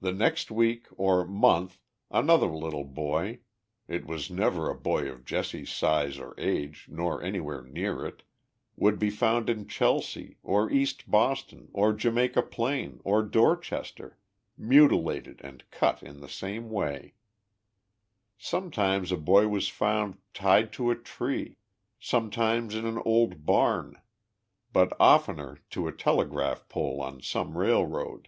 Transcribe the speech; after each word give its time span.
The 0.00 0.12
next 0.12 0.50
week 0.50 0.88
or 0.96 1.24
month 1.24 1.78
another 2.10 2.48
little 2.48 2.82
boy, 2.82 3.38
(it 3.96 4.04
was 4.04 4.32
never 4.32 4.68
a 4.68 4.74
boy 4.74 5.08
of 5.08 5.24
Jesse's 5.24 5.70
size 5.70 6.18
or 6.18 6.34
age, 6.38 6.86
nor 6.90 7.22
anywhere 7.22 7.62
near 7.62 8.04
it,) 8.04 8.24
would 8.76 8.98
be 8.98 9.10
found 9.10 9.48
in 9.48 9.68
Chelsea, 9.68 10.38
or 10.42 10.68
East 10.68 11.08
Boston, 11.08 11.68
or 11.72 11.92
Jamaica 11.92 12.42
Plain, 12.42 13.00
or 13.04 13.22
Dorchester, 13.22 14.18
mutilated 14.58 15.40
and 15.44 15.62
cut 15.70 16.02
in 16.02 16.18
the 16.18 16.28
same 16.28 16.68
way. 16.68 17.14
Sometimes 18.36 19.12
a 19.12 19.16
boy 19.16 19.46
was 19.46 19.68
found 19.68 20.18
tied 20.34 20.72
to 20.72 20.90
a 20.90 20.96
tree, 20.96 21.58
sometimes 22.00 22.74
in 22.74 22.86
an 22.86 22.98
old 23.04 23.46
barn, 23.46 24.02
but 24.72 24.92
oftener 24.98 25.60
to 25.70 25.86
a 25.86 25.92
telegraph 25.92 26.68
pole 26.68 27.00
on 27.00 27.22
some 27.22 27.56
railroad. 27.56 28.26